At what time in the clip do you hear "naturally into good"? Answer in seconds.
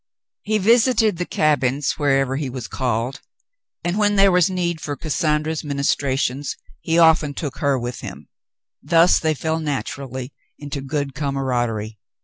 9.59-11.13